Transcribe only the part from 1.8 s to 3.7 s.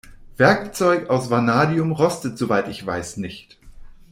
rostet soweit ich weiß nicht.